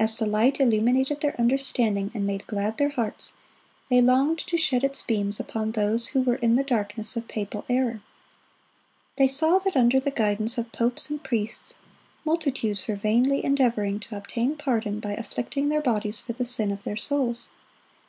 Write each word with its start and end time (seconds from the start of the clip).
As 0.00 0.18
the 0.18 0.26
light 0.26 0.58
illuminated 0.58 1.20
their 1.20 1.40
understanding 1.40 2.10
and 2.14 2.26
made 2.26 2.48
glad 2.48 2.78
their 2.78 2.88
hearts, 2.88 3.34
they 3.90 4.02
longed 4.02 4.40
to 4.40 4.56
shed 4.58 4.82
its 4.82 5.02
beams 5.02 5.38
upon 5.38 5.70
those 5.70 6.08
who 6.08 6.20
were 6.22 6.34
in 6.34 6.56
the 6.56 6.64
darkness 6.64 7.16
of 7.16 7.28
papal 7.28 7.64
error. 7.70 8.02
They 9.18 9.28
saw 9.28 9.60
that 9.60 9.76
under 9.76 10.00
the 10.00 10.10
guidance 10.10 10.58
of 10.58 10.72
pope 10.72 10.98
and 11.08 11.22
priests, 11.22 11.74
multitudes 12.24 12.88
were 12.88 12.96
vainly 12.96 13.44
endeavoring 13.44 14.00
to 14.00 14.16
obtain 14.16 14.56
pardon 14.56 14.98
by 14.98 15.12
afflicting 15.12 15.68
their 15.68 15.80
bodies 15.80 16.18
for 16.20 16.32
the 16.32 16.44
sin 16.44 16.72
of 16.72 16.82
their 16.82 16.96
souls. 16.96 17.50